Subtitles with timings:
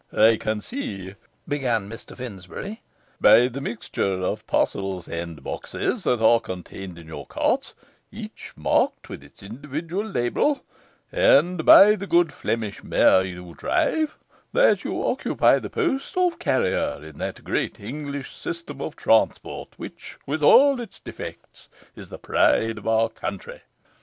[0.17, 1.13] 'I can see,'
[1.47, 2.81] began Mr Finsbury,
[3.19, 7.75] 'by the mixture of parcels and boxes that are contained in your cart,
[8.11, 10.63] each marked with its individual label,
[11.11, 14.17] and by the good Flemish mare you drive,
[14.53, 20.17] that you occupy the post of carrier in that great English system of transport which,
[20.25, 23.61] with all its defects, is the pride of our country.